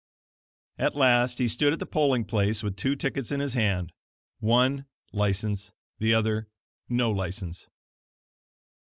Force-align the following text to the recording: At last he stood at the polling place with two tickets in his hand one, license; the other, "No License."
At 0.79 0.95
last 0.95 1.37
he 1.37 1.47
stood 1.47 1.73
at 1.73 1.77
the 1.77 1.85
polling 1.85 2.25
place 2.25 2.63
with 2.63 2.75
two 2.75 2.95
tickets 2.95 3.31
in 3.31 3.39
his 3.39 3.53
hand 3.53 3.91
one, 4.39 4.87
license; 5.13 5.73
the 5.99 6.11
other, 6.11 6.47
"No 6.89 7.11
License." 7.11 7.69